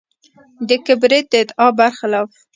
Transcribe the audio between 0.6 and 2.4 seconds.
د کبریت د ادعا برخلاف.